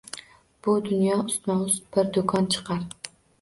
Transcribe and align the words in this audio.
Bu 0.67 0.73
dunyo 0.87 1.17
ustma-ust 1.25 1.85
bir 1.99 2.11
do‘kon 2.17 2.49
chiqar 2.57 2.83